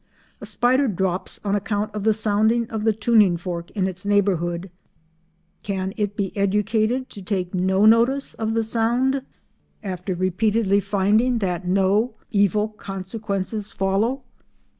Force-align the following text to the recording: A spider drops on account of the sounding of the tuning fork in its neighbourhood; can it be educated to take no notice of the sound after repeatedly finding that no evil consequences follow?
A 0.41 0.47
spider 0.47 0.87
drops 0.87 1.39
on 1.45 1.53
account 1.53 1.93
of 1.93 2.03
the 2.05 2.11
sounding 2.11 2.67
of 2.71 2.85
the 2.85 2.91
tuning 2.91 3.37
fork 3.37 3.69
in 3.69 3.85
its 3.85 4.03
neighbourhood; 4.03 4.71
can 5.61 5.93
it 5.95 6.15
be 6.17 6.35
educated 6.35 7.07
to 7.11 7.21
take 7.21 7.53
no 7.53 7.85
notice 7.85 8.33
of 8.33 8.55
the 8.55 8.63
sound 8.63 9.21
after 9.83 10.15
repeatedly 10.15 10.79
finding 10.79 11.37
that 11.37 11.67
no 11.67 12.15
evil 12.31 12.67
consequences 12.69 13.71
follow? 13.71 14.23